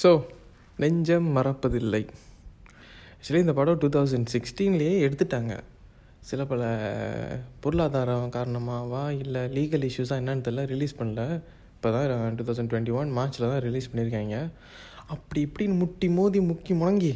[0.00, 0.10] So
[0.82, 2.02] நெஞ்சம் மறப்பதில்லை.
[3.14, 5.54] Actually இந்த படம் டூ தௌசண்ட் சிக்ஸ்டீன்லேயே எடுத்துட்டாங்க.
[6.28, 6.62] சில பல
[7.62, 11.24] பொருளாதாரம் காரணமாகவா இல்லை லீகல் இஷ்யூஸாக என்னன்னு தெரியல ரிலீஸ் பண்ணல.
[11.74, 14.38] இப்போ தான் டூ தௌசண்ட் டுவெண்ட்டி ஒன் மார்ச்சில் தான் ரிலீஸ் பண்ணியிருக்காங்க.
[15.14, 17.12] அப்படி இப்படின்னு முட்டி மோதி முக்கி முழங்கி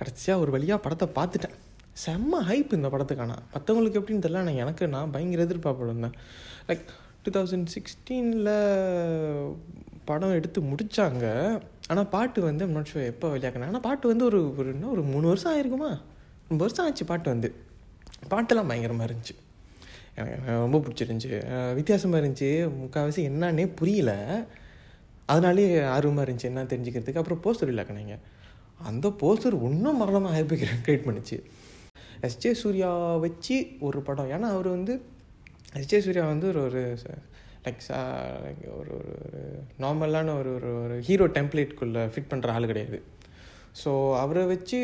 [0.00, 1.56] கடைசியாக ஒரு வழியாக படத்தை பார்த்துட்டேன்.
[2.04, 6.16] செம்ம ஹைப் இந்த படத்துக்கான மற்றவங்களுக்கு எப்படின்னு தெரியல ஆனால் எனக்கு நான் பயங்கர எதிர்பார்ப்பு இருந்தேன்.
[6.68, 6.84] லைக்
[7.24, 8.52] டூ தௌசண்ட் சிக்ஸ்டீனில்
[10.10, 11.26] படம் எடுத்து முடித்தாங்க
[11.92, 13.70] ஆனால் பாட்டு வந்து முன்னாடி எப்போ வெளியாக்கினேன்.
[13.70, 15.90] ஆனால் பாட்டு வந்து ஒரு ஒரு இன்னும் ஒரு மூணு வருஷம் ஆயிருக்குமா?
[16.50, 17.48] ரொம்ப வருஷம் ஆச்சு பாட்டு வந்து.
[18.32, 19.34] பாட்டெல்லாம் பயங்கரமாக இருந்துச்சு.
[20.16, 21.30] எனக்கு எனக்கு ரொம்ப பிடிச்சிருந்துச்சி.
[21.78, 22.50] வித்தியாசமாக இருந்துச்சு.
[22.80, 24.12] முக்கால்வாசி என்னன்னே புரியல.
[25.32, 25.64] அதனாலே
[25.96, 27.20] ஆர்வமாக இருந்துச்சு என்ன தெரிஞ்சுக்கிறதுக்கு.
[27.22, 28.16] அப்புறம் போஸ்டர் இல்லாக்கினாங்க
[28.90, 31.42] அந்த போஸ்டர் இன்னும் மரணமாக ஹைப்பை கிரியேட் எஸ்
[32.28, 32.90] எஸ்ஜே சூர்யா
[33.24, 33.56] வச்சு
[33.86, 34.30] ஒரு படம்.
[34.34, 34.94] ஏன்னா அவர் வந்து
[35.80, 36.82] எஸ்ஜே சூர்யா வந்து ஒரு ஒரு
[37.66, 39.40] லைக் ஒரு ஒரு
[39.82, 42.98] நார்மலான ஒரு ஒரு ஒரு ஹீரோ டெம்ப்ளேட்குள்ளே ஃபிட் பண்ணுற ஆள் கிடையாது.
[43.80, 43.90] ஸோ
[44.22, 44.78] அவரை வச்சு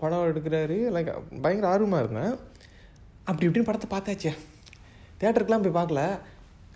[0.00, 0.78] படம் எடுக்கிறாரு.
[0.94, 1.10] லைக்
[1.44, 2.34] பயங்கர ஆர்வமாக இருந்தேன்.
[3.28, 4.32] அப்படி இப்படின்னு படத்தை பார்த்தாச்சே.
[5.20, 6.02] தேட்டருக்குலாம் போய் பார்க்கல.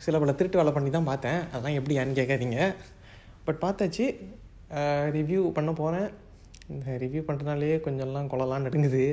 [0.05, 1.41] சில பல திருட்டு வேலை பண்ணி தான் பார்த்தேன்.
[1.51, 2.61] அதெல்லாம் எப்படி ஏன்னு கேட்காதீங்க.
[3.49, 4.07] பட் பார்த்தாச்சு.
[5.17, 6.09] ரிவ்யூ பண்ண போகிறேன்
[6.75, 9.05] இந்த ரிவ்யூ பண்ணுறதுனாலே கொஞ்சம்லாம் கொலலாம் நடுங்குது.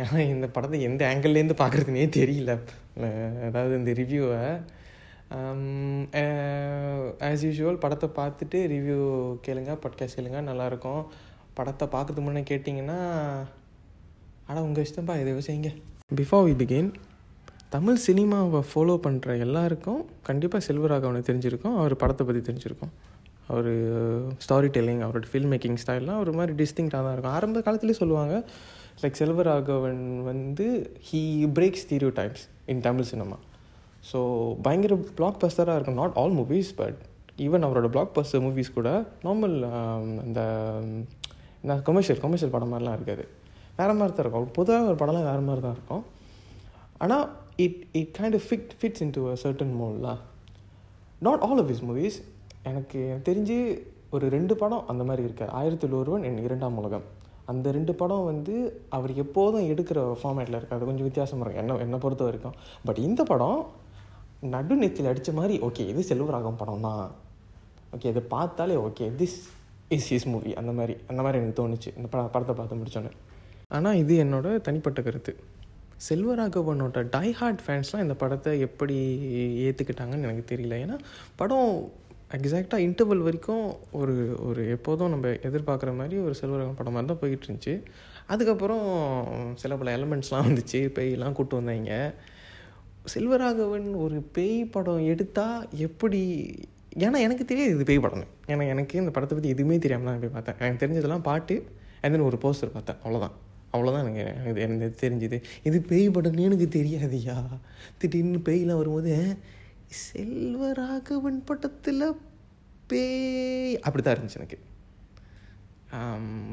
[0.00, 2.52] ஏன்னா இந்த படத்தை எந்த ஆங்கிள்லேருந்து பார்க்குறதுனே தெரியல.
[3.48, 4.40] அதாவது இந்த ரிவ்யூவை
[5.36, 5.60] Um,
[7.26, 8.98] ஆஸ் யூஷுவல் படத்தை பார்த்துட்டு ரிவ்யூ
[9.44, 11.02] கேளுங்க பாட்காஸ்ட் கேளுங்க நல்லாயிருக்கும்.
[11.58, 12.98] படத்தை பார்க்கறதுக்கு முன்னே கேட்டிங்கன்னா
[14.48, 15.70] ஆனால் உங்கள் இஷ்டம்ப்பா இதை செய்யுங்க.
[16.20, 16.90] பிஃபோர் வி பிகின்
[17.76, 22.92] தமிழ் சினிமாவை ஃபாலோ பண்ணுற எல்லாருக்கும் கண்டிப்பாக செல்வராகவனை தெரிஞ்சிருக்கும் அவர் படத்தை பற்றி தெரிஞ்சிருக்கும்.
[23.52, 23.70] அவர்
[24.46, 27.36] ஸ்டாரி டெல்லிங் அவரோட ஃபில்ம் மேக்கிங் ஸ்டைல்லாம் ஒரு மாதிரி டிஸ்டிங்காக தான் இருக்கும்.
[27.38, 28.34] ஆரம்ப காலத்துலேயே சொல்லுவாங்க
[29.04, 30.66] லைக் செல்வராகவன் வந்து
[31.08, 31.22] he
[31.58, 31.84] breaks
[32.20, 32.44] stereotypes
[32.74, 33.38] in Tamil cinema.
[34.10, 34.18] So
[34.66, 36.00] பயங்கர பிளாக் பஸ்டராக இருக்கும்.
[36.02, 36.98] Not all movies but
[37.44, 38.90] even அவரோட பிளாக் பஸ்டர் மூவிஸ் கூட
[39.26, 39.54] நார்மல்
[40.24, 40.40] அந்த
[41.62, 43.24] என்ன கமர்ஷியல் கமர்ஷியல் படம் மாதிரிலாம் இருக்காது.
[43.78, 44.50] வேறு மாதிரி தான் இருக்கும்.
[44.58, 46.02] பொதுவாக ஒரு படம்லாம் வேறு மாதிரி தான் இருக்கும்.
[47.04, 47.24] ஆனால்
[47.64, 50.20] it it kind of fit fits into a certain மோல்லாம்
[51.26, 52.18] not all of his movies
[52.70, 53.58] எனக்கு தெரிஞ்சு
[54.16, 55.52] ஒரு ரெண்டு படம் அந்த மாதிரி இருக்காது.
[55.58, 57.04] ஆயிரத்தில் ஒருவன் என் இரண்டாம் உலகம்.
[57.52, 58.54] அந்த ரெண்டு படம் வந்து
[58.96, 60.82] அவர் எப்போதும் எடுக்கிற ஃபார்மேட்டில் இருக்காது.
[60.88, 61.62] கொஞ்சம் வித்தியாசமாக இருக்கும்.
[61.64, 62.56] என்ன என்னை பொறுத்த வரைக்கும்.
[62.88, 63.60] பட் இந்த படம்
[64.42, 67.02] நடு நெத்தில் அடித்த மாதிரி ஓகே இது செல்வராகம் படம் தான்
[67.94, 69.36] ஓகே இதை பார்த்தாலே okay this
[69.96, 71.90] is his movie அந்த மாதிரி அந்த மாதிரி எனக்கு தோணுச்சு.
[71.98, 73.12] இந்த பட படத்தை பார்த்து முடிச்சோன்னே.
[73.76, 75.32] ஆனால் இது என்னோடய தனிப்பட்ட கருத்து.
[76.08, 78.96] செல்வராகவனோட டைஹார்ட் ஃபேன்ஸ்லாம் இந்த படத்தை எப்படி
[79.66, 80.78] ஏற்றுக்கிட்டாங்கன்னு எனக்கு தெரியல.
[80.84, 80.96] ஏன்னா
[81.40, 81.70] படம்
[82.38, 83.64] எக்ஸாக்டாக இன்டர்வல் வரைக்கும்
[84.00, 84.16] ஒரு
[84.48, 87.74] ஒரு எப்போதும் நம்ம எதிர்பார்க்குற மாதிரி ஒரு செல்வராகவன் படம் மாதிரி தான் போயிட்டு இருந்துச்சு.
[88.26, 88.86] அதுக்கப்புறம்
[89.62, 90.80] சில பல எலமெண்ட்ஸ்லாம் வந்துச்சு.
[90.98, 91.92] பேயெல்லாம் கூப்பிட்டு வந்தாங்க.
[93.10, 96.20] செல்வராகவன் ஒரு பேய் படம் எடுத்தால் எப்படி?
[97.04, 98.32] ஏன்னா எனக்கு தெரியாது இது பேய் படம்.
[98.52, 100.58] ஏன்னா எனக்கு இந்த படத்தை பற்றி எதுவுமே தெரியாமல் தான் போய் பார்த்தேன்.
[100.66, 101.54] எனக்கு தெரிஞ்சதெல்லாம் பாட்டு
[102.02, 103.00] அண்ட் தென் ஒரு போஸ்டர் பார்த்தேன்.
[103.04, 103.34] அவ்வளோதான்
[103.74, 105.38] அவ்வளோதான் எனக்கு எனக்கு எனக்கு தெரிஞ்சுது.
[105.68, 107.36] இது பேய் படம்னு எனக்கு தெரியாதுயா
[108.00, 109.14] திடீர்னு பேய்லாம் வரும்போது
[110.02, 112.04] செல்வராகவன் படத்தில்
[112.90, 113.74] பேய்.
[113.86, 114.58] அப்படி தான் இருந்துச்சு எனக்கு.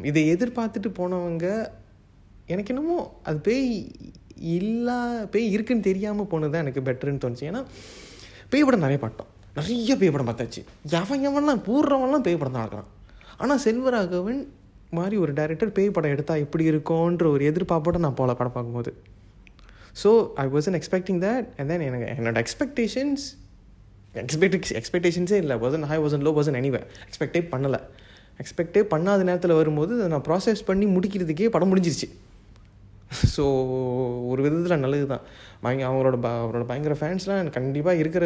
[0.10, 1.48] இதை எதிர்பார்த்துட்டு போனவங்க
[2.54, 3.70] எனக்கு என்னமோ அது பேய்
[4.58, 4.98] இல்லா
[5.34, 7.48] பேய் இருக்குன்னு தெரியாமல் போனது தான் எனக்கு பெட்டருன்னு தோணுச்சு.
[7.50, 7.62] ஏன்னா
[8.52, 10.62] பேய் படம் நிறைய பார்த்தோம் நிறைய பேய் படம் பார்த்தாச்சு.
[11.00, 12.90] எவன் எவன்லாம் பூர்றவன்லாம் பேய் படம் தான் இருக்கிறான்
[13.42, 14.42] ஆனால் செல்வராகவன்
[14.98, 18.92] மாதிரி ஒரு டைரக்டர் பேய் படம் எடுத்தால் எப்படி இருக்கும்ன்ற ஒரு எதிர்பார்ப்போட நான் போகல படம் பார்க்கும்போது.
[20.02, 20.10] So
[20.44, 23.26] I wasn't expecting that and then எனக்கு என்னோட எக்ஸ்பெக்டேஷன்ஸ்
[24.24, 25.58] எக்ஸ்பெக்ட் எக்ஸ்பெக்டேஷன்ஸே இல்லை.
[25.66, 27.80] Wasn't high wasn't low wasn't anyway எக்ஸ்பெக்டே பண்ணலை.
[28.42, 32.08] எக்ஸ்பெக்டே பண்ணாத நேரத்தில் வரும்போது நான் ப்ராசஸ் பண்ணி முடிக்கிறதுக்கே படம் முடிஞ்சிருச்சு.
[33.36, 33.44] ஸோ
[34.32, 35.24] ஒரு விதத்தில் நல்லது தான்
[35.64, 38.26] பயங்க அவங்களோட ப அவரோட பயங்கர ஃபேன்ஸ்லாம் எனக்கு கண்டிப்பாக இருக்கிற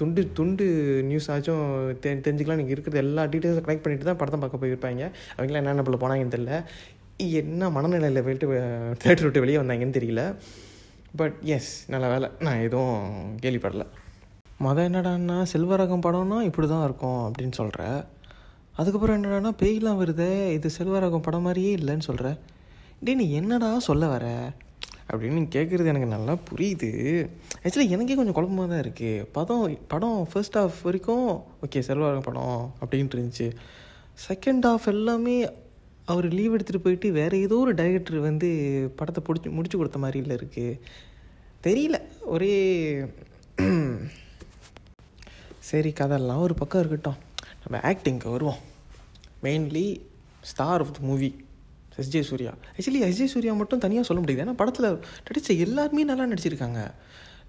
[0.00, 0.66] துண்டு துண்டு
[1.08, 1.64] நியூஸ் ஆச்சும்
[2.02, 2.60] தெ தெரிஞ்சுக்கலாம்.
[2.60, 5.02] நீங்கள் இருக்கிற எல்லா டீட்டெயில்ஸும் கனெக்ட் பண்ணிட்டு தான் படத்தை பார்க்க போயிருப்பாங்க.
[5.36, 6.54] அவங்களாம் என்னென்ன பிள்ளை போனாங்கன்னு தெரியல.
[7.40, 8.46] என்ன மனநிலையில் போயிட்டு
[9.02, 10.22] தேட்டர் விட்டு வெளியே வந்தாங்கன்னு தெரியல.
[11.20, 12.30] பட் எஸ் நல்ல வேலை.
[12.46, 13.02] நான் எதுவும்
[13.44, 13.86] கேள்விப்படலை.
[14.66, 17.82] மொதல் என்னடான்னா செல்வரகம் படம்னா இப்படி தான் இருக்கும் அப்படின்னு சொல்கிற
[18.80, 20.32] அதுக்கப்புறம் என்னடான்னா பேய்லாம் வருதே.
[20.56, 22.38] இது செல்வரகம் படம் மாதிரியே இல்லைன்னு சொல்கிறேன்
[23.04, 24.26] டே நீ என்னடா சொல்ல வர?
[25.12, 26.90] அப்படின்னு கேட்குறது எனக்கு நல்லா புரியுது.
[27.62, 31.26] ஆக்சுவலி எனக்கே கொஞ்சம் குழப்பமாக தான் இருக்குது படம் படம் ஃபர்ஸ்ட் ஹாஃப் வரைக்கும்
[31.64, 33.46] ஓகே செல்வரகம் படம் அப்படின்ட்டு இருந்துச்சு.
[34.28, 35.36] செகண்ட் ஹாஃப் எல்லாமே
[36.04, 38.48] அவர் லீவ் எடுத்துகிட்டு போயிட்டு வேறு ஏதோ ஒரு டைரக்டர் வந்து
[38.96, 40.78] படத்தை பிடிச்சி முடிச்சு கொடுத்த மாதிரி இல்லை இருக்குது
[41.66, 41.98] தெரியல.
[42.34, 42.54] ஒரே
[45.70, 47.18] சரி கதெல்லாம் ஒரு பக்கம் இருக்கட்டும்.
[47.64, 48.60] நம்ம ஆக்டிங்க்கு வருவோம்.
[49.42, 49.86] Mainly
[50.40, 51.30] star of the movie
[51.98, 54.46] SJ Suryah actually SJ Suryah மட்டும் தனியாக சொல்ல முடியுது.
[54.46, 56.90] ஏன்னா படத்தில் நடித்த எல்லாருமே நல்லா நடிச்சிருக்காங்க.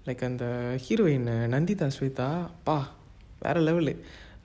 [0.06, 2.92] லைக் அந்த ஹீரோயின் நந்திதா ஸ்வேதா பா
[3.40, 3.96] வேறு லெவலு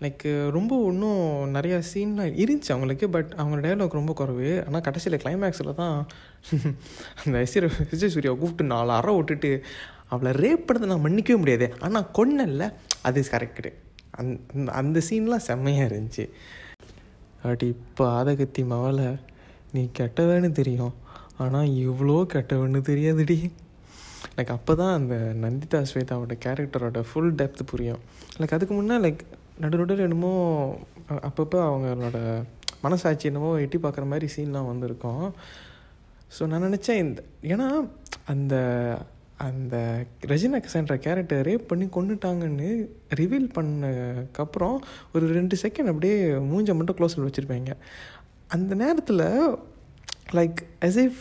[0.02, 4.64] லைக் ரொம்ப இன்னும் நிறையா சீன்லாம் இருந்துச்சு அவங்களுக்கு பட் அவங்க டைலாக் ரொம்ப குறைவு.
[4.68, 6.08] ஆனால் கடைசியில் கிளைமேக்ஸில் தான்
[7.26, 9.64] அந்த எஸ்ஆர் விஜய் சூர்யா கூப்பிட்டு நாலு அற விட்டுட்டு
[10.08, 11.76] அவளை ரேப் பண்ணதை நான் மன்னிக்கவே முடியாது.
[11.80, 13.74] ஆனால் கொன்னல்ல அது கரெக்டு
[14.12, 16.30] அந் அந்த- அந்த சீன்லாம் செம்மையாக இருந்துச்சு.
[17.44, 19.20] அடி இப்போ ஆதகத்தி மவளை.
[19.74, 20.94] நீ கெட்டவன்னு தெரியும்.
[21.44, 23.38] ஆனால் இவ்வளோ கெட்டவன்னு தெரியாதுடி.
[24.38, 28.02] லைக் அப்போ தான் அந்த நந்திதா ஸ்வேதாவோட கேரக்டரோட ஃபுல் டெப்த் புரியும்.
[28.40, 29.22] லைக் அதுக்கு முன்னே லைக்
[29.64, 30.34] நடு நடுவில் என்னமோ
[31.30, 32.20] அப்பப்போ அவங்களோட
[32.86, 35.26] மனசாட்சி என்னமோ எட்டி பார்க்குற மாதிரி சீன்லாம் வந்திருக்கும்.
[36.36, 37.22] ஸோ நான் நினச்சேன் இந்த
[37.54, 37.70] ஏன்னா
[38.34, 38.56] அந்த
[39.48, 39.76] அந்த
[40.30, 42.70] ரஜினா கசான்ற கேரக்டர் ரேப் பண்ணி கொண்டுட்டாங்கன்னு
[43.20, 44.78] ரிவீல் பண்ணக்கப்புறம்
[45.16, 46.16] ஒரு ரெண்டு செகண்ட் அப்படியே
[46.50, 47.76] மூஞ்ச மட்டும் க்ளோஸில் வச்சுருப்பாங்க.
[48.56, 49.24] அந்த நேரத்தில்
[50.38, 51.20] லைக் அஸ் இஃப்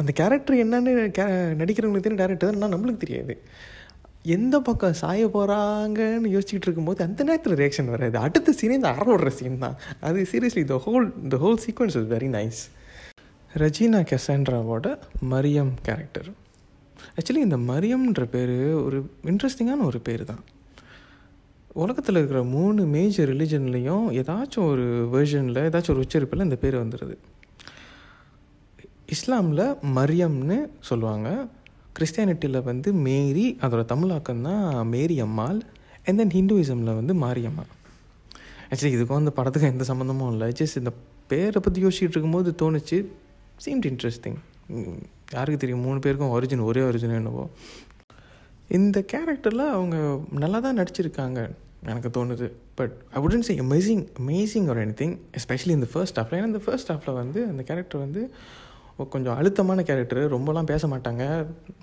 [0.00, 1.24] அந்த கேரக்டர் என்னன்னு கே
[1.60, 3.34] நடிக்கிறவங்களுக்கு தெரியும் டேரக்டர் தான் நம்மளுக்கு தெரியாது.
[4.36, 8.16] எந்த பக்கம் சாய போகிறாங்கன்னு யோசிச்சுட்டு இருக்கும்போது அந்த நேரத்தில் ரியாக்ஷன் வராது.
[8.26, 9.76] அடுத்த சீனே இந்த அற சீன் தான்.
[10.08, 12.62] அது seriously the whole the whole sequence is very nice
[13.64, 14.86] Regina கெசாண்ட்ராவோட
[15.34, 16.30] Mariam character
[17.16, 18.56] actually இந்த மரியம்ன்ற பேர்
[18.86, 18.98] ஒரு
[19.32, 20.42] இன்ட்ரெஸ்டிங்கான ஒரு பேர் தான்.
[21.82, 24.84] உலகத்தில் இருக்கிற மூணு மேஜர் ரிலிஜன்லேயும் ஏதாச்சும் ஒரு
[25.14, 27.16] வேர்ஷனில் ஏதாச்சும் ஒரு உச்சரிப்பில் இந்த பேர் வந்துடுது
[29.14, 29.64] இஸ்லாமில்
[29.96, 31.28] மரியம்னு சொல்லுவாங்க.
[31.96, 35.58] கிறிஸ்டியானிட்டியில் வந்து மேரி அதோட தமிழாக்கம் தான் மேரி அம்மாள்.
[36.06, 37.64] அண்ட் தென் ஹிந்துவிசமில் வந்து மாரியம்மா.
[38.70, 40.48] ஆக்சுவலி இதுக்கும் அந்த படத்துக்கும் எந்த சம்மந்தமும் இல்லை.
[40.60, 40.92] ஜஸ்ட் இந்த
[41.32, 42.98] பேரை பற்றி யோசிச்சுட்டு இருக்கும்போது தோணுச்சு.
[43.64, 44.38] சீம்ட் இன்ட்ரெஸ்டிங்
[45.36, 45.84] யாருக்கு தெரியும்?
[45.88, 47.44] மூணு பேருக்கும் ஒரிஜின் ஒரே ஒரிஜின் என்னவோ.
[48.78, 49.96] இந்த கேரக்டரில் அவங்க
[50.42, 51.40] நல்லா தான் நடிச்சிருக்காங்க.
[51.90, 52.46] எனக்கு தோணுது.
[52.78, 56.62] But I wouldn't say amazing amazing ஒரு எனி திங் எஸ்பெஷலி இந்த ஃபர்ஸ்ட் ஹாஃபில் ஏன்னா இந்த
[56.66, 58.22] ஃபர்ஸ்ட் ஹாஃபில் வந்து அந்த கேரக்டர் வந்து
[59.14, 61.24] கொஞ்சம் அழுத்தமான கேரக்டர் ரொம்பலாம் பேச மாட்டாங்க.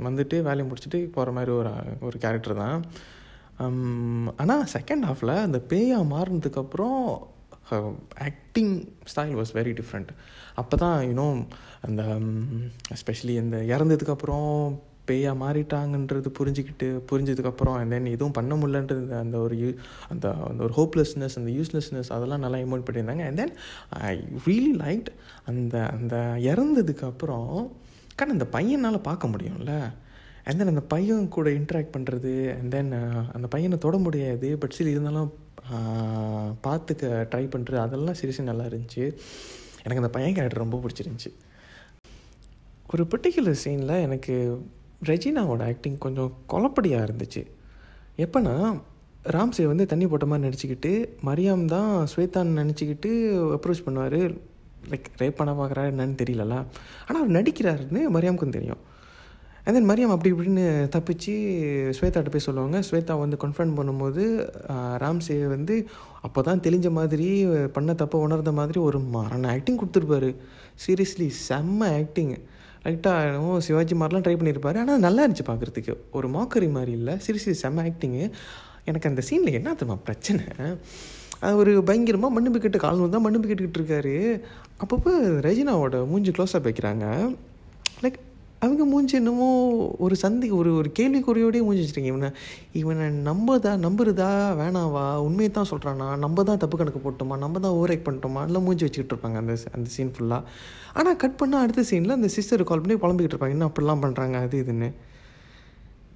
[0.08, 1.72] வந்துட்டு வேலையை முடிச்சுட்டு போகிற மாதிரி ஒரு
[2.08, 2.78] ஒரு கேரக்டர் தான்.
[4.42, 7.02] ஆனால் செகண்ட் ஹாஃபில் அந்த பேயா மாறினதுக்கப்புறம்
[8.30, 8.74] acting
[9.12, 10.12] style was very different
[10.62, 11.28] அப்போ தான் யூனோ
[11.88, 12.32] அந்த um,
[12.96, 14.50] எஸ்பெஷலி இந்த இறந்ததுக்கப்புறம்
[15.12, 19.70] பேயா மாறிட்டாங்கன்றது புரிஞ்சுக்கிட்டு புரிஞ்சதுக்கப்புறம் அண்ட் தென் எதுவும் பண்ண முடியலன்றது அந்த ஒரு யூ
[20.14, 23.26] அந்த அந்த ஒரு ஹோப்லெஸ்னஸ் அந்த யூஸ்லெஸ்னஸ் அதெல்லாம் நல்லா எமோட் பண்ணியிருந்தாங்க.
[23.30, 23.54] And then
[24.12, 24.14] I
[24.48, 25.10] really like
[25.52, 26.16] அந்த அந்த
[26.52, 27.52] இறந்ததுக்கப்புறம்
[28.16, 29.74] காரணம் அந்த பையனால் பார்க்க முடியும்ல.
[30.48, 32.92] அண்ட் தென் அந்த பையன் கூட இன்ட்ராக்ட் பண்ணுறது அண்ட் தென்
[33.36, 35.32] அந்த பையனை தொட முடியாது பட் சரி இருந்தாலும்
[36.68, 39.04] பார்த்துக்க ட்ரை பண்ணுறது அதெல்லாம் சீரியஸாக நல்லா இருந்துச்சு.
[39.84, 41.32] எனக்கு அந்த பையன் கேரக்டர் ரொம்ப பிடிச்சிருந்துச்சி.
[42.94, 44.36] ஒரு பர்டிகுலர் சீனில் எனக்கு
[45.10, 47.42] ரெஜினாவோட ஆக்டிங் கொஞ்சம் குழப்படியாக இருந்துச்சு.
[48.26, 48.54] எப்போனா
[49.36, 50.92] ராம்சே வந்து தண்ணி போட்ட மாதிரி நடிச்சுக்கிட்டு
[51.28, 53.12] மரியாம் தான் ஸ்வேதான் நினச்சிக்கிட்டு
[53.58, 54.22] அப்ரோச் பண்ணுவார்.
[54.92, 56.56] லைக் ரேப் பண்ண பார்க்குறாரு என்னன்னு தெரியலல
[57.08, 58.82] ஆனால் அவர் நடிக்கிறாருன்னு மரியாமுக்கும் தெரியும்.
[59.64, 60.64] அண்ட் தென் மரியாம் அப்படி இப்படின்னு
[60.96, 61.34] தப்பிச்சு
[61.98, 62.78] ஸ்வேதாட்ட போய் சொல்லுவாங்க.
[62.88, 64.24] ஸ்வேதா வந்து கன்ஃபர்ம் பண்ணும்போது
[65.04, 65.76] ராம்சே வந்து
[66.28, 67.28] அப்போ தான் தெளிஞ்ச மாதிரி
[67.76, 70.32] பண்ண தப்பை உணர்ந்த மாதிரி ஒரு மரண ஆக்டிங் கொடுத்துருப்பாரு.
[70.86, 72.34] சீரியஸ்லி செம்ம ஆக்டிங்
[72.86, 77.14] லைட்டாக என்னமோ சிவாஜி மாதிரிலாம் ட்ரை பண்ணியிருப்பாரு ஆனால் நல்லா இருந்துச்சு பார்க்குறதுக்கு ஒரு மாக்கரி மாதிரி இல்லை.
[77.26, 78.24] சீரியஸ்லி செம்ம ஆக்டிங்கு
[78.90, 80.44] எனக்கு அந்த சீனில் என்ன தெரியுமா பிரச்சனை?
[81.46, 84.16] அது ஒரு பயங்கரமாக மண்ணு பிக்கிட்டு கால் தான் மண்ணு பிக்கிட்டுக்கிட்டு இருக்காரு.
[84.84, 85.12] அப்பப்போ
[85.48, 87.06] ரஜினாவோட மூஞ்சி க்ளோஸாக வைக்கிறாங்க.
[88.04, 88.20] லைக்
[88.66, 89.48] அவங்க மூஞ்சி என்னமோ
[90.06, 92.12] ஒரு சந்தி ஒரு ஒரு கேள்விக்குறியோடய மூஞ்சி வச்சுருக்கீங்க.
[92.14, 92.30] இவனை
[92.82, 94.28] இவனை நம்பதா நம்புறதா
[94.60, 95.06] வேணாவா?
[95.28, 97.38] உண்மையை தான் சொல்கிறானா நம்ம தான் தப்பு கணக்கு போட்டோமா?
[97.44, 98.42] நம்ம தான் ஓவர் ஆக்ட் பண்ணிட்டோமா?
[98.46, 100.44] இல்லை மூஞ்சி வச்சுக்கிட்டு இருப்பாங்க அந்த அந்த சீன் ஃபுல்லாக
[100.94, 103.58] ஆனால் கட் பண்ணால் அடுத்த சீனில் அந்த சிஸ்டர் கால் பண்ணி புலம்பிக்கிட்டு இருப்பாங்க.
[103.58, 104.90] என்ன அப்படிலாம் பண்ணுறாங்க அது இதுன்னு.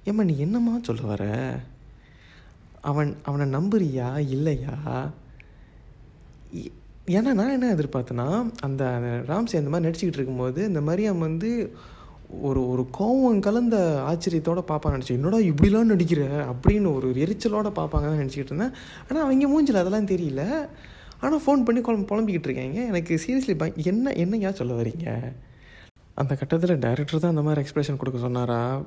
[0.04, 1.24] ஏம்மா நீ என்னம்மா சொல்ல வர?
[2.80, 4.08] அவன் அவனை நம்புறியா?
[4.36, 4.74] இல்லையா?
[7.16, 8.28] ஏன்னா நான் என்ன எதிர்பார்த்தேன்னா
[8.60, 8.84] அந்த
[9.30, 11.50] ராம்சி அந்த மாதிரி நடிச்சுக்கிட்டு இருக்கும்போது இந்த மரியாம் வந்து
[12.48, 13.76] ஒரு ஒரு கோவம் கலந்த
[14.10, 16.22] ஆச்சரியத்தோட பார்ப்பாங்க நினச்சேன் என்னடா இப்படிலாம் நடிக்கிற?
[16.52, 18.74] அப்படின்னு ஒரு எரிச்சலோட பார்ப்பாங்க தான் நினச்சிக்கிட்டு இருந்தேன்.
[19.08, 20.68] ஆனால் அவங்க மூஞ்சில் அதெல்லாம் தெரியல.
[21.20, 22.80] ஆனால் ஃபோன் பண்ணி குழம்பு புலம்பிக்கிட்டு இருக்காங்க.
[22.84, 25.34] எனக்கு சீரியஸ்லி பய என்ன என்னையா சொல்ல வரீங்க?
[26.14, 28.82] அந்த கட்டத்தில் டைரக்டர் தான் அந்த மாதிரி எக்ஸ்பிரஷன் கொடுக்க சொன்னாரா?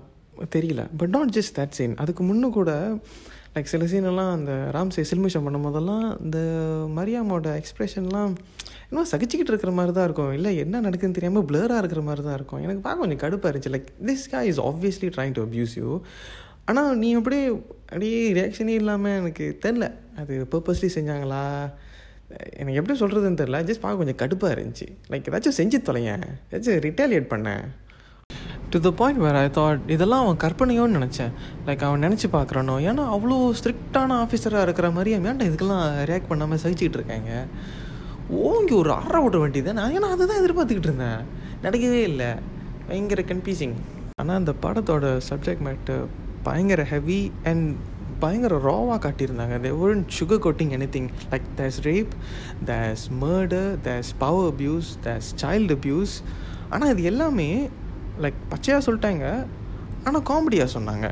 [0.56, 0.82] தெரியல.
[0.98, 2.72] But not just that scene அதுக்கு முன்னே கூட
[3.56, 6.40] லைக் சில சீனெல்லாம் அந்த ராம்சே சில்மிஷம் பண்ணும் போதெல்லாம் இந்த
[6.98, 8.34] மரியாமோட எக்ஸ்பிரஷன்லாம்
[8.90, 10.32] இன்னும் சகிச்சுக்கிட்டு இருக்கிற மாதிரி தான் இருக்கும்.
[10.38, 12.62] இல்லை என்ன நடக்குதுன்னு தெரியாமல் பிளராக இருக்கிற மாதிரி தான் இருக்கும்.
[12.68, 13.74] எனக்கு பார்க்க கொஞ்சம் கடுப்பாக இருந்துச்சு.
[13.76, 15.90] Like this guy is obviously trying to abuse you
[16.72, 17.44] ஆனால் நீ அப்படியே
[17.92, 19.86] அப்படியே ரியாக்ஷனே இல்லாமல் எனக்கு தெரில
[20.22, 21.44] அது பர்பஸ்லி செஞ்சாங்களா?
[22.62, 24.88] எனக்கு எப்படி சொல்கிறதுன்னு தெரில ஜஸ்ட் பார்க்க கொஞ்சம் கடுப்பாக இருந்துச்சு.
[25.12, 26.26] லைக் ஏதாச்சும் செஞ்சு தொலையேன்.
[26.50, 27.64] ஏதாச்சும் ரிட்டாலியேட் பண்ணேன்.
[28.74, 31.32] டு த பாயிண்ட் வேறு ஐ தாட் இதெல்லாம் அவன் கற்பனையோன்னு நினச்சேன்.
[31.68, 32.76] லைக் அவன் நினச்சி பார்க்குறானோ?
[32.90, 37.32] ஏன்னா அவ்வளோ ஸ்ட்ரிக்டான ஆஃபீஸராக இருக்கிற மாதிரி ஏன்டா இதுக்கெல்லாம் ரியாக்ட் பண்ணாமல் சகிச்சுக்கிட்டு இருக்காங்க.
[38.30, 39.74] ஓங்கி ஒரு ஆற ஓட்ட வேண்டியது.
[39.74, 41.22] நான் ஏன்னா அதை தான் எதிர்பார்த்துக்கிட்டு இருந்தேன்.
[41.64, 42.28] நடக்கவே இல்லை.
[42.88, 43.74] பயங்கர கன்ஃபியூசிங்
[44.22, 46.08] ஆனால் அந்த படத்தோட சப்ஜெக்ட் மேட்டு
[46.44, 47.76] பயங்கர ஹெவி அண்ட்
[48.20, 49.56] பயங்கர ராவாக காட்டியிருந்தாங்க.
[49.66, 52.14] They won't sugar coating anything like these rape
[52.66, 56.16] these murder these power abuse these child abuse
[56.70, 57.70] ஆனால் இது எல்லாமே
[58.26, 59.48] லைக் பச்சையாக சொல்லிட்டாங்க.
[60.04, 61.08] ஆனால் காமெடியாக சொன்னாங்க.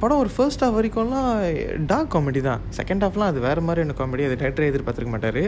[0.00, 1.30] படம் ஒரு ஃபர்ஸ்ட் ஹாஃப் வரைக்கும்லாம்
[1.86, 2.60] டார்க் காமெடி தான்.
[2.78, 5.42] செகண்ட் ஹாஃப்லாம் அது வேறு மாதிரி என்ன காமெடி அது டேரக்டரே எதிர்பார்த்துருக்க மாட்டார்.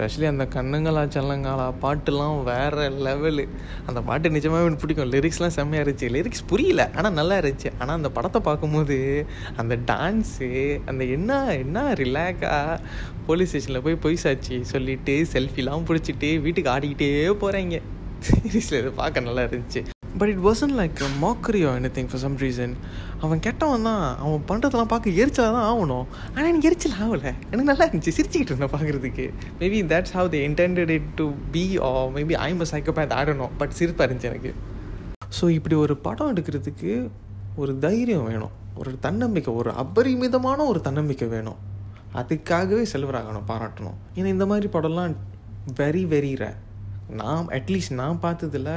[0.00, 3.44] ஸ்பெஷலி அந்த கண்ணுங்களா செல்லங்காலா பாட்டுலாம் வேறு லெவலு
[3.88, 5.10] அந்த பாட்டு நிஜமாகவே எனக்கு பிடிக்கும்.
[5.14, 6.08] லிரிக்ஸ்லாம் செம்மையாக இருந்துச்சு.
[6.16, 7.70] லிரிக்ஸ் புரியல ஆனால் நல்லா இருந்துச்சு.
[7.80, 8.98] ஆனால் அந்த படத்தை பார்க்கும்போது
[9.62, 10.50] அந்த டான்ஸு
[10.92, 12.80] அந்த என்ன என்ன ரிலாக்ஸாக
[13.28, 17.12] போலீஸ் ஸ்டேஷனில் போய் பொய் சாட்சி சொல்லிவிட்டு செல்ஃபிலாம் பிடிச்சிட்டு வீட்டுக்கு ஆடிக்கிட்டே
[17.44, 17.82] போகிறாங்க
[18.28, 19.82] சீரியஸில் இது பார்க்க நல்லா இருந்துச்சு.
[20.20, 22.72] But it wasn't like mockery or anything for some reason
[23.24, 26.06] அவன் கெட்டவன் தான் அவன் பண்ணுறதெல்லாம் பார்க்க எரிச்சலாக தான் ஆகணும்.
[26.34, 27.32] ஆனால் எனக்கு எரிச்சல் ஆகலை.
[27.50, 28.14] எனக்கு நல்லா இருந்துச்சு.
[28.18, 29.26] சிரிச்சுக்கிட்டு இருந்தேன் பார்க்குறதுக்கு.
[29.62, 34.08] Maybe that's how they intended it to be uh maybe I'm psychopath ஆடணும் பட் சிரிப்பாக
[34.08, 34.52] இருந்துச்சு எனக்கு.
[35.40, 36.92] ஸோ இப்படி ஒரு படம் எடுக்கிறதுக்கு
[37.62, 38.54] ஒரு தைரியம் வேணும்.
[38.80, 41.60] ஒரு தன்னம்பிக்கை ஒரு அபரிமிதமான ஒரு தன்னம்பிக்கை வேணும்.
[42.20, 43.98] அதுக்காகவே செல்வராகணும் பாராட்டணும்.
[44.16, 45.14] ஏன்னா இந்த மாதிரி படம்லாம்
[45.80, 46.50] வெரி வெரி ரே
[47.22, 48.72] நான் அட்லீஸ்ட் நான் பார்த்ததில்ல.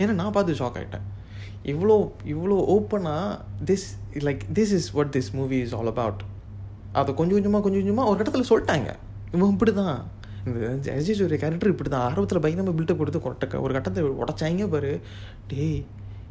[0.00, 1.06] ஏன்னா நான் பார்த்து ஷாக் ஆகிட்டேன்
[1.72, 1.96] இவ்வளோ
[2.32, 3.38] இவ்வளோ ஓப்பனாக
[3.70, 3.86] this
[4.26, 6.22] like this is what this movie is all about
[7.00, 8.90] அதை கொஞ்சம் கொஞ்சமாக கொஞ்சம் கொஞ்சமாக ஒரு கட்டத்தில் சொல்லிட்டாங்க.
[9.34, 9.96] இவன் இப்படி தான்
[10.46, 14.92] இந்த அஜய் சூரிய கேரக்டர் இப்படி தான் ஆரம்பத்தில் பயங்கரமாக பில்டப் கொடுத்து கொட்டக்க ஒரு கட்டத்தை உடச்சாங்க பாரு.
[15.50, 15.80] டேய்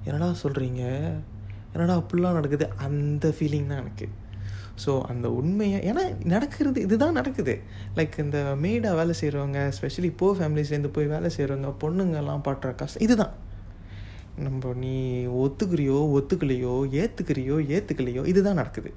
[0.06, 0.82] என்னடா சொல்கிறீங்க
[1.74, 2.66] என்னடா அப்படிலாம் நடக்குது?
[2.86, 4.08] அந்த ஃபீலிங் தான் எனக்கு.
[4.86, 7.56] ஸோ அந்த உண்மையை ஏன்னா நடக்கிறது இதுதான் நடக்குது.
[7.96, 13.34] லைக் இந்த மேடாக வேலை செய்கிறவங்க ஸ்பெஷலி போ ஃபேமிலிஸ்லேருந்து போய் வேலை செய்கிறவங்க பொண்ணுங்கெல்லாம் பாட்டுற கஷ்டம் இதுதான்.
[14.46, 14.96] நம்ம நீ
[15.46, 18.92] ஒத்துக்கிறியோ ஒத்துக்கலையோ ஏற்றுக்கிறியோ ஏற்றுக்கலையோ இதுதான் நடக்குது.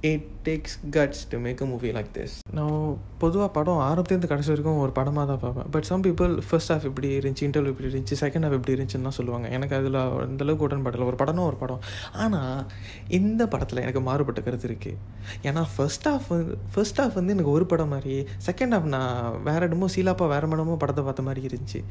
[0.00, 4.78] It takes guts to make a movie like this நான் பொதுவாக படம் ஆரம்பத்துலேருந்து கடைசி வரைக்கும்
[4.78, 5.70] ஒரு படமாக தான் பார்ப்பேன்.
[5.74, 9.16] But some people first half இப்படி இருந்துச்சு இன்டர்வியூ இப்படி இருந்துச்சு செகண்ட் ஹாஃப் இப்படி இருந்துச்சுன்னு தான்
[9.18, 9.48] சொல்லுவாங்க.
[9.48, 11.80] எனக்கு அதில் அந்தளவுக்கு உடன்படல ஒரு படம்னா ஒரு படம்.
[12.12, 12.64] ஆனால்
[13.08, 14.96] இந்த படத்தில் எனக்கு மாறுபட்ட கருத்து இருக்குது
[15.42, 19.66] ஏன்னா ஃபர்ஸ்ட் ஹாஃப் வந்து ஃபர்ஸ்ட் ஹாஃப் வந்து எனக்கு ஒரு படம் மாதிரி செகண்ட் ஹாஃப் நான் வேறு
[19.66, 21.82] இடமோ சீலாப்பா வேறு இடமோ படத்தை பார்த்த மாதிரி இருந்துச்சு.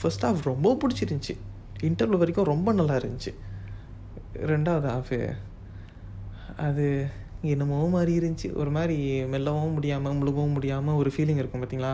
[0.00, 1.36] ஃபர்ஸ்ட் ஹாஃப் ரொம்ப பிடிச்சிருந்துச்சி.
[1.88, 3.34] இன்டர்வியூ வரைக்கும் ரொம்ப நல்லா இருந்துச்சு.
[4.52, 5.34] ரெண்டாவது ஹாஃபு
[6.56, 6.86] அது
[7.52, 8.48] என்னமோ மாதிரி இருந்துச்சு.
[8.54, 8.96] ஒரு மாதிரி
[9.32, 11.92] மெல்லவும் முடியாமல் முழுகவும் முடியாமல் ஒரு ஃபீலிங் இருக்கும் பார்த்தீங்களா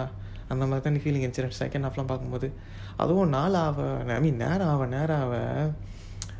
[0.52, 1.62] அந்த மாதிரி தான் ஃபீலிங் இருந்துச்சு.
[1.64, 2.48] செகண்ட் ஹாஃப்லாம் பார்க்கும்போது.
[2.96, 3.82] அதுவும் நாள் ஆக
[4.16, 5.36] ஐ மீன் நேரம் ஆக நேரம் ஆக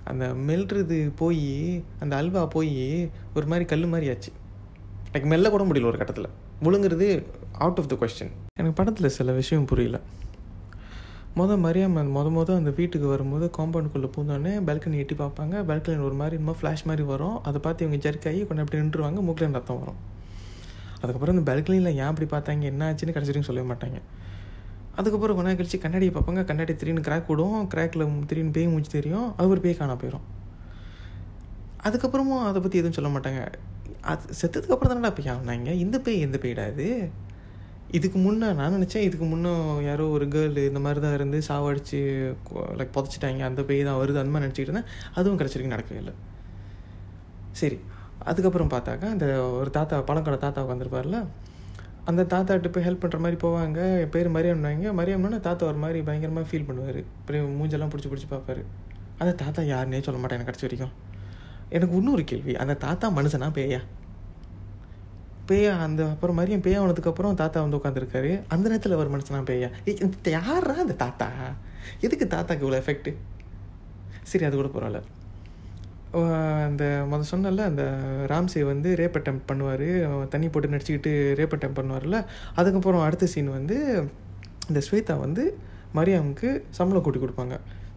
[0.04, 1.48] அந்த மெல்றது போய்
[2.00, 2.74] அந்த அல்வா போய்
[3.34, 4.30] ஒரு மாதிரி கல் மாதிரி ஆச்சு.
[5.12, 6.30] லைக் மெல்ல கூட முடியல ஒரு கட்டத்தில்.
[6.64, 7.08] முழுங்குறது
[7.64, 9.98] அவுட் ஆஃப் த கொஸ்டின் எனக்கு படத்தில் சில விஷயம் புரியல.
[11.38, 15.54] மொதல் மரியாமல் மொத மொதல் அந்த வீட்டுக்கு வரும்போது காம்பவுண்டுக்குள்ளே பூந்தோடனே பால்கனி எட்டி பார்ப்பாங்க.
[15.68, 17.37] பால்கனி ஒரு மாதிரி இன்னும் ஃப்ளாஷ் மாதிரி வரும்.
[17.49, 20.00] அதை பார்த்து இவங்க ஜெர்க்காகி கொண்டு அப்படி நின்றுவாங்க மூக்கில் ரத்தம் வரும்.
[21.00, 22.64] அதுக்கப்புறம் இந்த பால்கனியில் ஏன் அப்படி பார்த்தாங்க?
[22.72, 24.00] என்ன ஆச்சுன்னு கடைசி சொல்லவே மாட்டாங்க.
[24.99, 26.42] அதுக்கப்புறம் கொஞ்ச கழிச்சு கண்ணாடியை பார்ப்பாங்க.
[26.50, 27.58] கண்ணாடி திடீர்னு கிராக் விடும்.
[27.75, 29.28] கிராக்கில் திடீர்னு பேய் மூச்சு தெரியும்.
[29.37, 30.26] அது ஒரு பேய் காணா போயிடும்
[31.88, 33.42] அதுக்கப்புறமும் அதை பற்றி எதுவும் சொல்ல மாட்டாங்க.
[34.12, 36.87] அது செத்ததுக்கு அப்புறம் தானடா பேய் ஆகுனாங்க இந்த பேய் எந்த பேயிடாது
[37.97, 39.52] இதுக்கு முன்னே நான் நினச்சேன் இதுக்கு முன்னே
[39.87, 42.00] யாரோ ஒரு கேர்ள் இந்த மாதிரி தான் இருந்து சாவடிச்சு
[42.78, 44.90] லைக் புதைச்சிட்டாங்க அந்த பேய் தான் வருது அந்த மாதிரி நினச்சிக்கிட்டு இருந்தேன்.
[45.18, 46.14] அதுவும் கிடச்சிருக்கு நடக்கவே இல்லை.
[47.61, 47.78] சரி
[48.30, 49.26] அதுக்கப்புறம் பார்த்தாக்கா அந்த
[49.61, 51.20] ஒரு தாத்தா பழக்கடை தாத்தா உட்காந்துருப்பார்ல
[52.11, 56.47] அந்த தாத்தாட்ட போய் ஹெல்ப் பண்ணுற மாதிரி போவாங்க என் பேர் மரியாமனாங்க மரியாம்னா தாத்தா ஒரு மாதிரி பயங்கரமாக
[56.50, 57.00] ஃபீல் பண்ணுவார்.
[57.26, 58.62] பெரிய மூஞ்செல்லாம் பிடிச்சி பிடிச்சி பார்ப்பாரு.
[59.23, 60.94] அந்த தாத்தா யாருன்னே சொல்ல மாட்டேன் எனக்கு கிடச்ச வரைக்கும்.
[61.76, 63.80] எனக்கு இன்னொரு கேள்வி அந்த தாத்தா மனுஷனா பேயா?
[65.50, 69.71] பேயா அந்த அப்புறம் மரியம் பேயா ஆனதுக்கப்புறம் தாத்தா வந்து உட்காந்துருக்காரு அந்த நேரத்தில் ஒரு மனுஷனா பேயா.
[70.38, 71.28] யாரா அந்த தாத்தா?
[72.07, 73.12] எதுக்கு தாத்தாக்கு இவ்வளோ எஃபெக்ட்டு
[74.30, 75.00] சரி அது கூட பரவாயில்ல.
[76.69, 77.85] அந்த முத சொன்னல அந்த
[78.30, 79.88] ராம்சே வந்து ரேப் அட்டம் பண்ணுவார்.
[80.33, 82.19] தண்ணி போட்டு நடிச்சுக்கிட்டு ரேப் அட்டம் பண்ணுவார்ல
[82.61, 83.76] அதுக்கப்புறம் அடுத்த சீன் வந்து
[84.69, 85.45] இந்த ஸ்வேதா வந்து
[85.99, 87.57] மரியாமுக்கு சம்பளம் கூட்டி கொடுப்பாங்க.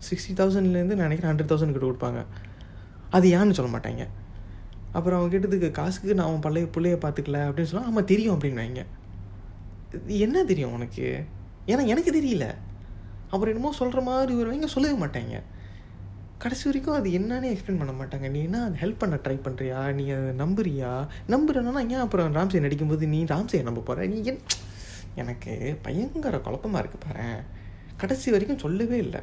[0.10, 2.22] சிக்ஸ்டி தௌசண்ட்லேருந்து நினைக்கிறேன் ஹண்ட்ரட் தௌசண்ட் கிட்ட கொடுப்பாங்க.
[3.18, 4.06] அது ஏன்னு சொல்ல மாட்டாங்க.
[4.98, 8.84] அப்புறம் அவன் கேட்டதுக்கு காசுக்கு நான் அவன் பழைய பிள்ளைய பார்த்துக்கல அப்படின்னு சொன்னால் ஆமாம் தெரியும் அப்படின்வாங்க
[10.26, 11.08] என்ன தெரியும் உனக்கு?
[11.72, 12.46] ஏன்னா எனக்கு தெரியல.
[13.32, 15.36] அப்புறம் என்னமோ சொல்கிற மாதிரி வருவாங்க சொல்லவே மாட்டாங்க.
[16.44, 18.28] கடைசி வரைக்கும் அது என்னன்னு எக்ஸ்பிளைன் பண்ண மாட்டாங்க.
[18.36, 20.92] நீ என்ன அது ஹெல்ப் பண்ண ட்ரை பண்ணுறியா நீ அதை நம்புறியா?
[21.34, 24.42] நம்புறேன்னா ஏன் அப்புறம் ராம்சே நடிக்கும்போது நீ ராம்சே நம்ப போகிற நீ என்
[25.22, 25.54] எனக்கு
[25.86, 27.28] பயங்கர குழப்பமாக இருக்குது பாரு
[28.02, 29.22] கடைசி வரைக்கும் சொல்லவே இல்லை.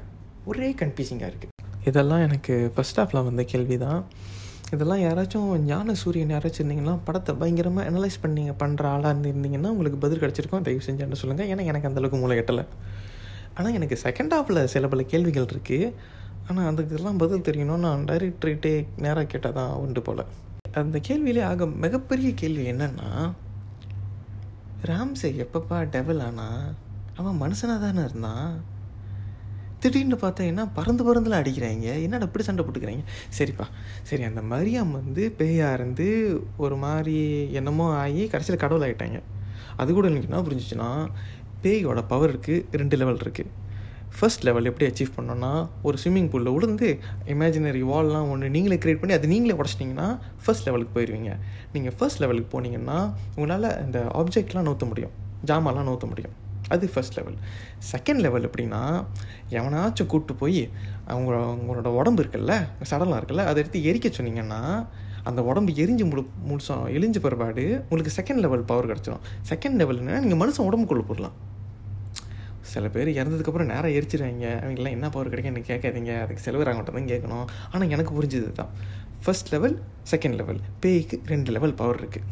[0.51, 1.57] ஒரே கன்ஃபியூசிங்காக இருக்குது
[1.89, 4.01] இதெல்லாம் எனக்கு ஃபஸ்ட் ஹாஃபில் வந்த கேள்வி தான்
[4.75, 10.23] இதெல்லாம் யாராச்சும் ஞான சூரியன் யாராச்சும் இருந்தீங்கன்னா படத்தை பயங்கரமாக அனலைஸ் பண்ணீங்க பண்ணுற ஆளாக இருந்திருந்தீங்கன்னா உங்களுக்கு பதில்
[10.23, 10.65] கிடச்சிருக்கும்.
[10.67, 12.65] தயவு செஞ்சேன்னு சொல்லுங்கள் ஏன்னா எனக்கு அந்தளவுக்கு மூளை எட்டலை.
[13.57, 15.93] ஆனால் எனக்கு செகண்ட் ஹாஃபில் சில பல கேள்விகள் இருக்குது
[16.49, 18.75] ஆனால் அதுக்கெல்லாம் பதில் தெரியணும் நான் டைரக்டர்கிட்டே
[19.05, 20.25] நேராக கேட்டால் தான் உண்டு போல்.
[20.83, 23.09] அந்த கேள்வியிலே ஆக மிகப்பெரிய கேள்வி என்னென்னா
[24.91, 26.63] ராம்சே எப்பப்பா டெவல் ஆனால்
[27.21, 28.47] அவன் மனுஷனாக தானே இருந்தான்?
[29.83, 31.89] திடீர்னு பார்த்தீங்கன்னா பறந்து பறந்துலாம் அடிக்கிறாங்க.
[32.07, 33.05] என்னடா இப்படி சண்டை போட்டுக்கிறாங்க?
[33.39, 33.67] சரிப்பா.
[34.09, 36.09] சரி அந்த மரியாம் வந்து பேயாக இருந்து
[36.65, 37.17] ஒரு மாதிரி
[37.61, 39.21] என்னமோ ஆகி கடைசியில் கடவுள் ஆகிட்டாங்க
[39.83, 40.91] அது கூட எனக்கு என்ன புரிஞ்சிச்சுன்னா
[41.65, 43.51] பேயோட இருக்குது ரெண்டு லெவல் இருக்குது
[44.19, 45.51] ஃபர்ஸ்ட் லெவல் எப்படி அச்சீவ் பண்ணோன்னா
[45.89, 46.89] ஒரு ஸ்விம்மிங் பூலில் விழுந்து
[47.35, 50.09] இமேஜினரி வால்லாம் ஒன்று நீங்களே க்ரியேட் பண்ணி அது நீங்களே உடச்சிட்டிங்கன்னா
[50.45, 51.33] ஃபர்ஸ்ட் லெவலுக்கு போயிடுவீங்க
[51.73, 52.99] நீங்கள் ஃபர்ஸ்ட் லெவலுக்கு போனீங்கன்னா
[53.37, 55.15] உங்களால் இந்த ஆப்ஜெக்ட்லாம் நோத்த முடியும்.
[55.47, 56.35] ஜாமான்லாம் நோத்த முடியும்.
[56.69, 57.37] அது ஃபர்ஸ்ட் லெவல்
[57.93, 59.05] செகண்ட் லெவல் எப்படின்னா
[59.51, 60.71] எவனாச்சும் கூப்பிட்டு போய்
[61.07, 64.87] அவங்க அவங்களோட உடம்பு இருக்குல்ல சடலாம் இருக்குல்ல அதை எடுத்து எரிக்க சொன்னீங்கன்னா
[65.25, 70.41] அந்த உடம்பு எரிஞ்சு முழு முழுசம் எரிஞ்ச பிற்பாடு உங்களுக்கு செகண்ட் லெவல் பவர் கிடச்சிடும் செகண்ட் லெவல்னா நீங்கள்
[70.43, 71.33] மனுஷன் உடம்புக்குள்ளே போடலாம்.
[72.61, 74.49] சில பேர் இறந்ததுக்கப்புறம் நேரம் எரிச்சிருவாங்க.
[74.65, 76.23] அவங்களாம் என்ன பவர் கிடைக்கும் எனக்கு கேட்காதீங்க.
[76.23, 77.47] அதுக்கு செலவராங்கட்டும் தான் கேட்கணும்.
[77.73, 78.69] ஆனால் எனக்கு புரிஞ்சது தான்
[79.25, 82.25] ஃபர்ஸ்ட் லெவல் செகண்ட் லெவல் பேய்க்கு ரெண்டு லெவல் பவர் இருக்குது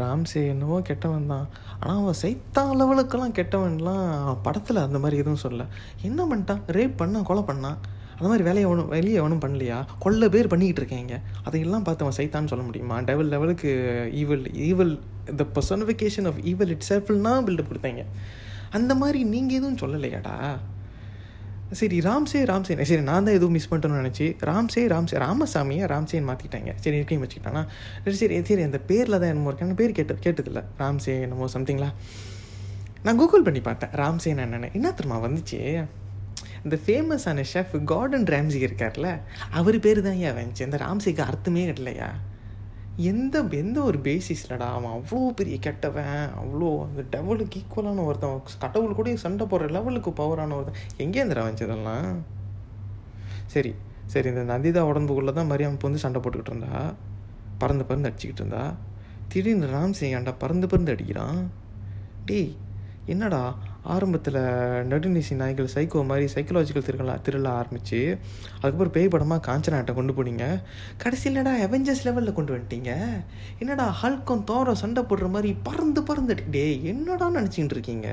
[0.00, 1.46] ராம்சே என்னவோ கெட்டவன் தான்.
[1.80, 5.66] ஆனால் அவன் சைத்தான் லெவலுக்கெல்லாம் கெட்டவன்லாம் படத்தில் அந்த மாதிரி எதுவும் சொல்ல
[6.02, 6.62] என்ன பண்ணிட்டான்?
[6.78, 7.78] ரேப் பண்ணான் கொலை பண்ணான்
[8.16, 9.76] அந்த மாதிரி வேலையை ஒன்றும் வெளியே ஒன்றும் பண்ணலையா?
[9.98, 13.00] கொள்ள பேர் பண்ணிக்கிட்டு இருக்கேங்க அதையெல்லாம் பார்த்து அவன் சைத்தான்னு சொல்ல முடியுமா?
[13.00, 13.70] டெவல் லெவலுக்கு
[14.22, 14.92] evil evil
[15.40, 18.04] the personification of evil it செல்ஃப்னா buildup கொடுத்தாங்க
[18.78, 20.34] அந்த மாதிரி நீங்கள் எதுவும் சொல்லலையாடா?
[21.72, 26.72] சரி ராம்சே ராம்சேன் சரி நான் தான் எதுவும் மிஸ் பண்ணிட்டேன்னு நினச்சி ராம்சே ராம்சே ராமசாமியை ராம்சேன்னு மாற்றிட்டாங்க
[26.76, 27.66] சரி இருக்கேன் வச்சுக்கிட்டானா
[28.04, 29.74] சரி சரி சரி அந்த பேரில் தான் என்னமோ இருக்கு.
[29.74, 30.62] பேர் கேட்டது கேட்டதில்ல.
[30.78, 31.90] ராம்சே என்னமோ சம்திங்களா
[33.02, 33.90] நான் கூகுள் பண்ணி பார்த்தேன்.
[33.90, 34.70] ராம்சேன் என்னென்ன.
[34.72, 35.88] என்ன தெரியுமா வந்துச்சு?
[36.64, 40.60] இந்த ஃபேமஸான ஷெஃப் கார்டன் ராம்சி இருக்கார்ல அவர் பேர் தான் ஏன் வந்துச்சு?
[40.60, 42.14] இந்த ராம்சேக்கு அர்த்தமே இல்லையா?
[42.96, 49.16] எந்த எந்த ஒரு பேசிஸ்லடா அவன் அவ்வளோ பெரிய கெட்டவன் அவ்வளோ அந்த டெவலுக்கு ஈக்குவலான ஒருத்தன் கடவுள் கூட
[49.16, 50.80] சண்டை போடுற லெவலுக்கு பவரான ஒருத்தன்.
[50.98, 52.22] எங்கேந்திரா வந்ததெல்லாம்
[53.46, 53.74] சரி
[54.06, 56.94] சரி இந்த நந்திதா உடம்புக்குள்ளே தான் மரியாம் வந்து சண்டை போட்டுக்கிட்டு இருந்தா.
[57.58, 58.74] பறந்து பறந்து அடிச்சுக்கிட்டு இருந்தா.
[59.28, 61.46] திடீர்னு ராம்சே ஏன்டா பறந்து பறந்து அடிக்கிறான்?
[62.24, 62.56] டேய்
[63.06, 63.58] என்னடா?
[63.82, 64.34] ஆரம்பத்தில்
[64.90, 68.18] நடுநிசி நாய்கள் சைக்கோ மாதிரி சைக்கலாஜிக்கல் திருவிழா திருவிழா ஆரம்பிச்சு
[68.54, 70.62] அதுக்கப்புறம் பேய் படமாக காஞ்சனாட்டை கொண்டு போனீங்க.
[71.02, 73.22] கடைசியிலடா அவெஞ்சர்ஸ் லெவலில் கொண்டு வந்துட்டீங்க.
[73.58, 78.08] என்னடா ஹல்கம் தோரம் சண்டை போடுற மாதிரி பறந்து பறந்து டே என்னடா நினச்சிக்கிட்டு இருக்கீங்க?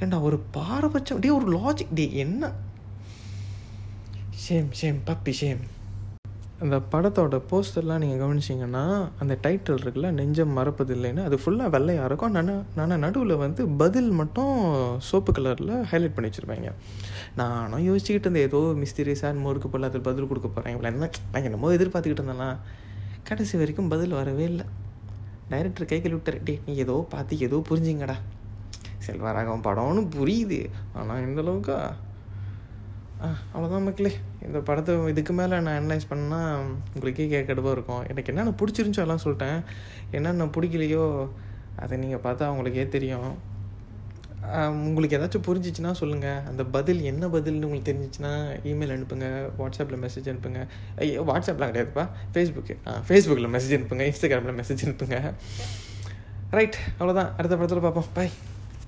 [0.00, 2.52] ஏண்டா ஒரு பாரபட்சம் டே ஒரு லாஜிக் டே என்ன?
[4.48, 5.64] ஷேம் ஷேம் பப்பி ஷேம்
[6.64, 8.82] அந்த படத்தோட போஸ்டர்லாம் நீங்கள் கவனிச்சிங்கன்னா
[9.22, 12.32] அந்த டைட்டில் இருக்குல்ல நெஞ்சம் மறப்பதில்லைன்னு அது ஃபுல்லாக வெள்ளையாக இருக்கும்.
[12.36, 14.54] நான் நான் நடுவில் வந்து பதில் மட்டும்
[15.08, 16.72] சோப்பு கலரில் ஹைலைட் பண்ணி வச்சுருப்பாங்க.
[17.40, 21.70] நானும் யோசிச்சுக்கிட்டு இருந்தேன் ஏதோ மிஸ்திரியஸாக மோருக்கு போல அதில் பதில் கொடுக்க போகிறேன் இவ்வளோ என்ன நான் என்னமோ
[21.76, 22.50] எதிர்பார்த்துக்கிட்டு இருந்தேன்னா
[23.30, 24.66] கடைசி வரைக்கும் பதில் வரவே இல்லை.
[25.52, 28.16] டைரக்டர் கை கழுவி விட்டார் டே நீ ஏதோ பார்த்து ஏதோ புரிஞ்சிங்கடா.
[29.06, 30.60] செல்வராகவன் படம்னு புரியுது.
[30.98, 31.76] ஆனால் இந்த அளவுக்கா
[33.26, 34.10] அவ்வளோதான் மக்களே.
[34.46, 38.02] இந்த படத்தை இதுக்கு மேலே நான் அனலைஸ் பண்ணால் உங்களுக்கே கேட்கறதுவாக இருக்கும்.
[38.12, 39.60] எனக்கு என்னென்ன பிடிச்சிருந்துச்சோ எல்லாம் சொல்லிட்டேன்.
[40.16, 41.04] என்னென்ன பிடிக்கலையோ
[41.84, 43.30] அதை நீங்கள் பார்த்தா உங்களுக்கே தெரியும்.
[44.88, 48.32] உங்களுக்கு ஏதாச்சும் புரிஞ்சிச்சுன்னா சொல்லுங்கள் அந்த பதில் என்ன பதில்னு உங்களுக்கு தெரிஞ்சிச்சுன்னா
[48.72, 49.28] இமெயில் அனுப்புங்க.
[49.60, 50.60] வாட்ஸ்அப்பில் மெசேஜ் அனுப்புங்க.
[51.02, 52.04] ஐயோ வாட்ஸ்அப்லாம் கிடையாதுப்பா.
[52.34, 54.06] ஃபேஸ்புக்கு ஆ ஃபேஸ்புக்கில் மெசேஜ் அனுப்புங்க.
[54.12, 55.18] இன்ஸ்டாகிராமில் மெசேஜ் அனுப்புங்க.
[56.58, 58.08] ரைட் அவ்வளோதான் அடுத்த படத்தில் பார்ப்போம்.
[58.18, 58.32] பாய்